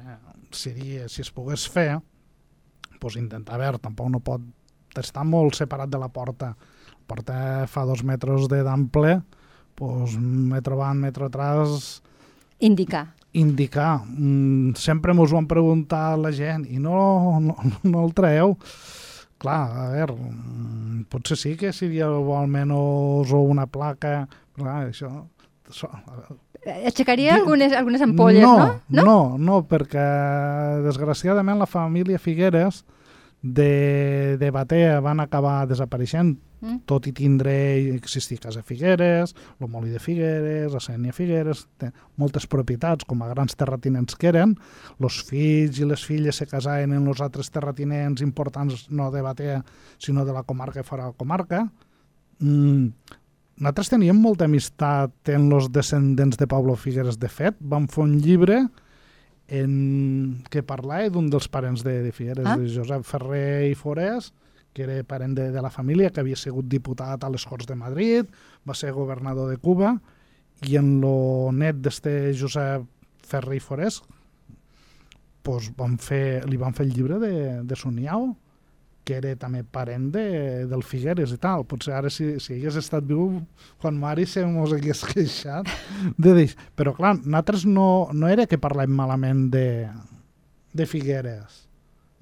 [0.52, 0.72] si,
[1.10, 2.00] si es pogués fer,
[3.00, 4.42] pues intentar, a veure, tampoc no pot
[4.96, 6.56] estar molt separat de la porta.
[6.56, 9.18] La porta fa dos metres de d'ample,
[9.76, 12.02] pues, metro atrás,
[12.60, 13.14] Indicar.
[13.34, 14.02] indicar.
[14.08, 18.58] Mm, sempre mos ho han preguntat la gent i no, no, no el traeu.
[19.44, 25.10] Clar, a veure, mm, potser sí que seria bo almenys o una placa, clar, això...
[25.68, 25.90] això
[26.64, 28.80] Aixecaria Di- algunes, algunes ampolles, no?
[28.88, 29.04] no?
[29.04, 30.04] No, no, perquè
[30.86, 32.86] desgraciadament la família Figueres
[33.42, 36.78] de, de Batea van acabar desapareixent, Mm.
[36.88, 37.52] tot i tindre
[37.92, 43.28] existir Casa Figueres, el Molí de Figueres, la Sènia Figueres, té moltes propietats, com a
[43.34, 44.54] grans terratinents que eren,
[45.04, 49.58] els fills i les filles se casaven en els altres terratinents importants, no de Batea,
[50.00, 51.66] sinó de la comarca i fora de la comarca.
[52.40, 52.88] Mm,
[53.60, 57.20] nosaltres teníem molta amistat en els descendents de Pablo Figueres.
[57.20, 58.62] De fet, vam fer un llibre
[59.48, 60.44] en...
[60.50, 62.56] que parlava d'un dels parents de, de Figueres, Ah.
[62.58, 64.32] de Josep Ferrer i Forés,
[64.74, 67.78] que era parent de, de la família, que havia sigut diputat a les Corts de
[67.78, 68.30] Madrid,
[68.68, 69.96] va ser governador de Cuba,
[70.68, 72.86] i en lo net d'este Josep
[73.24, 74.02] Ferrer i Forés
[75.44, 77.36] pues, van fer, li van fer el llibre de,
[77.68, 78.32] de Suniao,
[79.04, 81.66] que era també parent de, del Figueres i tal.
[81.68, 83.42] Potser ara, si, si hagués estat viu,
[83.84, 85.68] Juan Mari se mos hagués queixat
[86.18, 86.50] de dir.
[86.80, 89.68] Però, clar, nosaltres no, no era que parlem malament de,
[90.72, 91.66] de Figueres.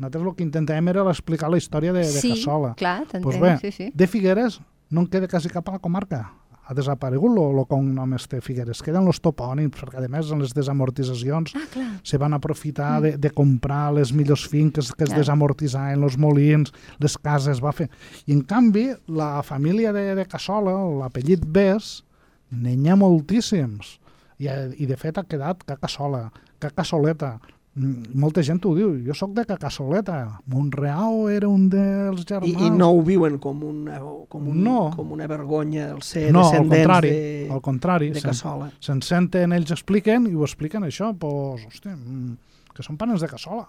[0.02, 2.74] Nosaltres el que intentàvem era explicar la història de, de sí, Cassola.
[2.80, 3.92] clar, t'entenc, Pues bé, sí, sí.
[3.94, 4.60] De Figueres
[4.90, 6.24] no en queda quasi cap a la comarca.
[6.72, 8.80] Ha desaparegut el cognom este Figueres.
[8.86, 11.88] Queden els topònims, perquè a més en les desamortitzacions Ah, clar.
[12.04, 15.20] se van aprofitar de, de comprar les millors finques que es Clar.
[15.20, 17.90] desamortitzaven, els molins, les cases, va fer...
[18.26, 22.04] I en canvi, la família de, de Cassola, l'apellit Bes,
[22.52, 23.98] n'hi ha moltíssims.
[24.40, 27.36] I, eh, I de fet ha quedat Cacassola, Cacassoleta.
[27.38, 30.18] Mm, Molta gent ho diu, jo sóc de Cacassoleta.
[30.52, 32.64] Montreal era un dels I, germans.
[32.68, 34.90] I no ho viuen com una, com un, No.
[34.96, 38.10] com una vergonya el ser no, al contrari, de, al contrari.
[38.12, 38.68] de Cassola.
[38.84, 42.36] Se'n senten, ells expliquen i ho expliquen això, pues, hosti, mm,
[42.76, 43.64] que són parents de Cassola.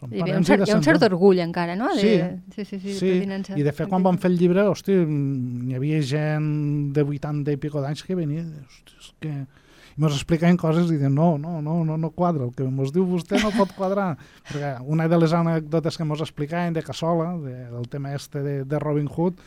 [0.00, 1.90] Són Hi, havia un i cert, hi ha un cert orgull encara, no?
[1.96, 2.16] Sí.
[2.16, 3.56] De, sí, sí, sí, Sí, pertinença.
[3.58, 7.52] i de fet quan vam fer el llibre, hosti, mm, hi havia gent de 80
[7.52, 9.36] i pico d'anys que venia, i hosti, és que...
[9.96, 13.06] Mos explicaven coses i diuen, no, no, no, no, no quadra, el que mos diu
[13.08, 14.10] vostè no pot quadrar.
[14.48, 18.56] Perquè una de les anècdotes que mos explicaven de Cassola, de, del tema este de,
[18.68, 19.40] de Robin Hood,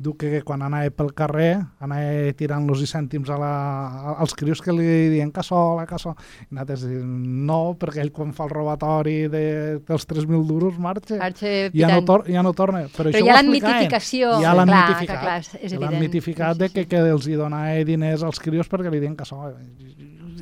[0.00, 3.50] diu que quan anava pel carrer anava tirant los i cèntims a la,
[4.22, 6.14] als crios que li diuen cassola, cassola.
[6.48, 9.42] I nosaltres no, perquè ell quan fa el robatori de,
[9.86, 11.18] dels 3.000 duros marxa.
[11.20, 12.86] Marxa ja no, tor ja no torna.
[12.88, 13.50] Però, Però la explicaven.
[13.52, 14.30] mitificació.
[14.40, 15.20] Ja l'han Clar, mitificat.
[15.20, 15.82] clar, és Ja evident.
[15.90, 19.00] L'han mitificat Sí, de sí, que, que els hi donava diners als crios perquè li
[19.04, 19.52] diuen cassola.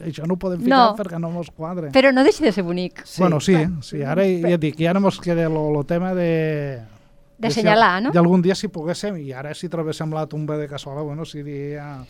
[0.07, 0.95] Això no ho podem ficar No.
[0.95, 1.91] perquè no mos quadre.
[1.91, 3.03] Però no deixa de ser bonic.
[3.05, 6.79] Sí, bueno, sí, sí, ara ja et dic, ja no mos queda el tema de...
[7.39, 8.15] D'assenyalar, no?
[8.15, 12.05] I algun dia si poguéssim, i ara si trobéssim la tomba de Cassola, bueno, seria...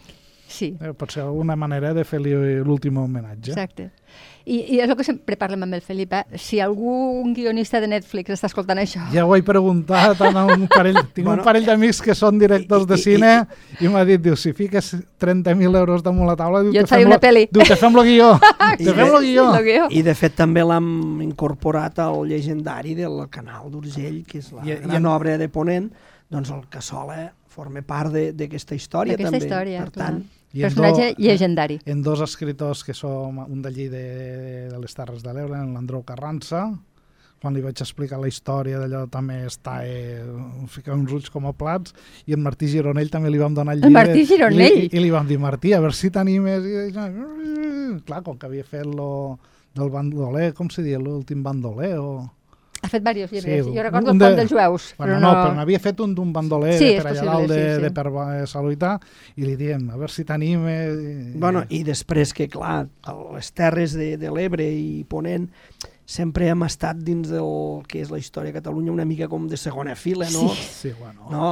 [0.48, 2.32] Sí, Eh, pot ser alguna manera de fer-li
[2.64, 3.50] l'últim homenatge.
[3.52, 3.90] exacte.
[4.48, 6.38] I, I és el que sempre parlem amb el Felip, eh?
[6.40, 10.96] si algun guionista de Netflix està escoltant això, Ja ho he preguntat a un parell,
[11.12, 13.46] tinc Bueno, un parell d'amics que són directors de i- i- cine
[13.80, 16.88] i m'ha dit, diu, si fiques 30.000 euros damunt la taula, diu, Jo te et
[16.88, 17.48] faré fem una pel·li.
[17.52, 18.30] Diu, te fem lo guió,
[18.78, 19.54] I te fem lo guió.
[19.54, 19.87] el guió.
[19.90, 24.70] I de fet també l'hem incorporat al llegendari del canal d'Urgell, que és la I-
[24.72, 25.92] i gran en- obra de Ponent,
[26.30, 29.38] doncs el Cassola forma part de- d'aquesta història també.
[29.44, 30.06] història, per clar.
[30.06, 31.80] tant, I en personatge do- llegendari.
[31.84, 36.02] en dos escriptors que som un d'allí de, de les Terres de l'Ebre, en l'Andreu
[36.04, 36.70] Carranza,
[37.40, 40.24] quan li vaig explicar la història d'allò també està eh,
[40.66, 41.92] ficar uns ulls com a plats.
[42.26, 44.06] I en Martí Gironell també li vam donar el El llibre.
[44.08, 44.72] Martí Gironell?
[44.78, 48.37] i li, i li vam dir Martí, a veure si t'animes i, i, clar, com
[48.38, 49.38] que havia fet lo
[49.78, 52.11] del bandoler, com se diu, l'últim bandoler o...
[52.80, 53.64] Ha fet diversos llibres.
[53.66, 55.42] Sí, jo recordo un el de- pont dels jueus, Bueno, però no, no...
[55.42, 57.82] però n'havia fet un d'un bandoler Sí, per allà dalt de, sí, sí.
[57.82, 58.06] de per
[58.46, 58.94] Saluità
[59.36, 61.14] i li diem, a veure si t'animes i...
[61.38, 65.48] Bueno, i després que, clar, a les terres de, de l'Ebre i Ponent
[66.08, 69.58] sempre hem estat dins del que és la història de Catalunya una mica com de
[69.60, 70.46] segona fila, no?
[70.56, 71.26] Sí, bueno.
[71.28, 71.50] No?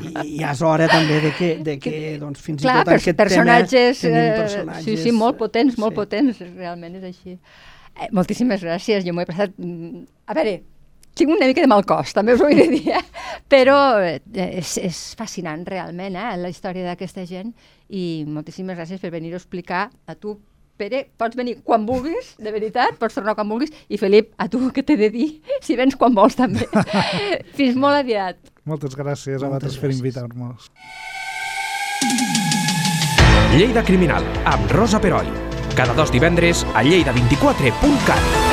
[0.00, 3.18] I, I és hora també de que, de que doncs, fins Clar, i tot aquest
[3.18, 4.86] personatges, tema tenim eh, personatges...
[4.86, 5.98] sí, sí, molt potents, molt sí.
[6.00, 7.36] potents, realment és així.
[7.98, 9.54] Eh, moltíssimes gràcies, jo m'ho he passat...
[9.58, 10.58] mm, A veure,
[11.18, 13.02] tinc una mica de mal cos, també us ho he de dir, eh?
[13.50, 14.20] però eh,
[14.60, 17.50] és, és fascinant realment eh, la història d'aquesta gent
[17.88, 20.38] i moltíssimes gràcies per venir a explicar a tu,
[20.78, 24.60] Pere, pots venir quan vulguis, de veritat, pots tornar quan vulguis, i Felip, a tu
[24.70, 25.26] què t'he de dir,
[25.66, 26.68] si vens quan vols també.
[27.58, 28.38] Fins molt aviat.
[28.62, 30.70] Moltes gràcies a vosaltres per invitar-nos.
[33.58, 35.47] Lleida Criminal, amb Rosa Peroi.
[35.78, 38.47] Cada dos divendres a lleida24.cat.